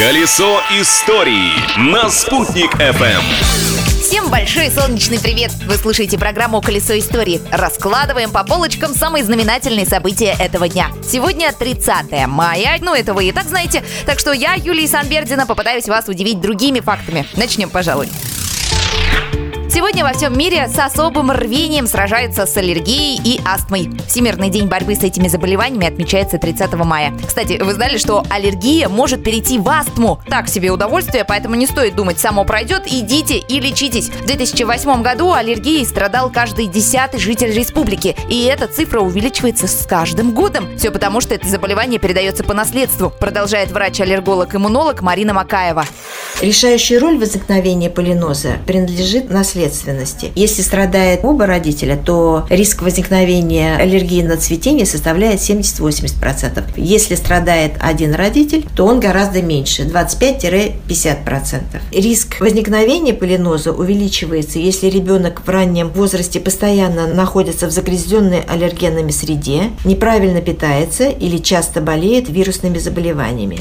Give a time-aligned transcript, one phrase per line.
[0.00, 3.20] Колесо истории на «Спутник FM.
[4.00, 5.52] Всем большой солнечный привет!
[5.66, 7.42] Вы слушаете программу «Колесо истории».
[7.52, 10.88] Раскладываем по полочкам самые знаменательные события этого дня.
[11.06, 13.84] Сегодня 30 мая, ну это вы и так знаете.
[14.06, 17.26] Так что я, Юлия Санбердина, попытаюсь вас удивить другими фактами.
[17.36, 18.08] Начнем, пожалуй.
[19.80, 23.90] Сегодня во всем мире с особым рвением сражаются с аллергией и астмой.
[24.06, 27.14] Всемирный день борьбы с этими заболеваниями отмечается 30 мая.
[27.26, 30.20] Кстати, вы знали, что аллергия может перейти в астму?
[30.28, 34.10] Так себе удовольствие, поэтому не стоит думать, само пройдет, идите и лечитесь.
[34.10, 38.14] В 2008 году аллергией страдал каждый десятый житель республики.
[38.28, 40.76] И эта цифра увеличивается с каждым годом.
[40.76, 45.86] Все потому, что это заболевание передается по наследству, продолжает врач-аллерголог-иммунолог Марина Макаева.
[46.42, 49.30] Решающая роль возникновения полиноза принадлежит
[49.70, 50.32] наследственности.
[50.34, 56.74] Если страдает оба родителя, то риск возникновения аллергии на цветение составляет 70-80%.
[56.76, 61.62] Если страдает один родитель, то он гораздо меньше– 25-50%.
[61.92, 69.70] Риск возникновения полиноза увеличивается, если ребенок в раннем возрасте постоянно находится в загрязненной аллергенами среде,
[69.84, 73.60] неправильно питается или часто болеет вирусными заболеваниями.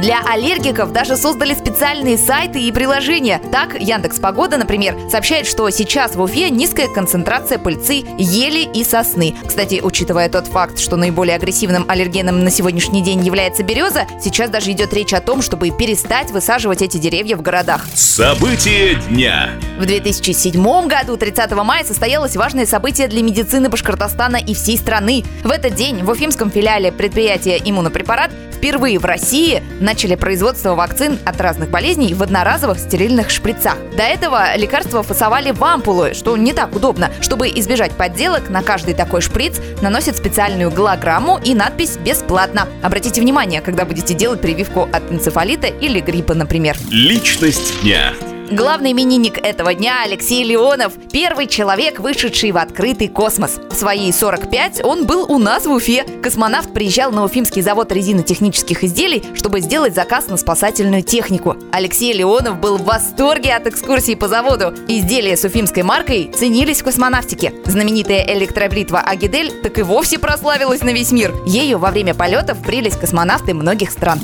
[0.00, 3.40] Для аллергиков даже создали специальные сайты и приложения.
[3.52, 9.36] Так, Яндекс Погода, например, сообщает, что сейчас в Уфе низкая концентрация пыльцы, ели и сосны.
[9.46, 14.72] Кстати, учитывая тот факт, что наиболее агрессивным аллергеном на сегодняшний день является береза, сейчас даже
[14.72, 17.86] идет речь о том, чтобы перестать высаживать эти деревья в городах.
[17.94, 19.50] События дня.
[19.78, 25.24] В 2007 году, 30 мая, состоялось важное событие для медицины Башкортостана и всей страны.
[25.44, 28.32] В этот день в уфимском филиале предприятия «Иммунопрепарат»
[28.64, 33.76] впервые в России начали производство вакцин от разных болезней в одноразовых стерильных шприцах.
[33.96, 37.10] До этого лекарства фасовали в ампулы, что не так удобно.
[37.20, 42.66] Чтобы избежать подделок, на каждый такой шприц наносят специальную голограмму и надпись «Бесплатно».
[42.82, 46.76] Обратите внимание, когда будете делать прививку от энцефалита или гриппа, например.
[46.90, 48.14] Личность дня.
[48.50, 50.92] Главный именинник этого дня Алексей Леонов.
[51.10, 53.58] Первый человек, вышедший в открытый космос.
[53.70, 56.04] В свои 45 он был у нас в Уфе.
[56.22, 61.56] Космонавт приезжал на Уфимский завод резинотехнических изделий, чтобы сделать заказ на спасательную технику.
[61.72, 64.74] Алексей Леонов был в восторге от экскурсии по заводу.
[64.88, 67.54] Изделия с уфимской маркой ценились в космонавтике.
[67.64, 71.34] Знаменитая электробритва Агидель так и вовсе прославилась на весь мир.
[71.46, 74.20] Ею во время полетов брились космонавты многих стран.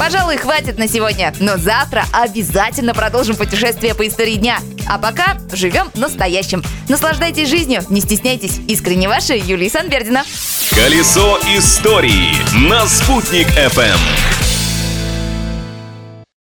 [0.00, 4.58] Пожалуй, хватит на сегодня, но завтра обязательно продолжим путешествие по истории дня.
[4.88, 6.64] А пока живем настоящим.
[6.88, 8.60] Наслаждайтесь жизнью, не стесняйтесь.
[8.66, 10.24] Искренне ваша Юлия Санбердина.
[10.70, 12.32] Колесо истории
[12.70, 14.39] на «Спутник FM.